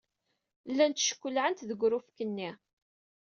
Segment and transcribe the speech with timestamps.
[0.69, 2.49] Llant ckellɛent deg urufk-nni.